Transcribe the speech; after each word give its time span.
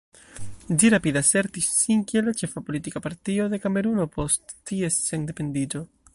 Ĝi 0.83 0.89
rapide 0.93 1.19
asertis 1.25 1.67
sin 1.81 2.01
kiel 2.13 2.25
la 2.31 2.35
ĉefa 2.41 2.65
politika 2.71 3.05
partio 3.09 3.47
de 3.53 3.61
Kameruno 3.67 4.09
post 4.17 4.59
ties 4.73 5.01
sendependiĝo. 5.13 5.89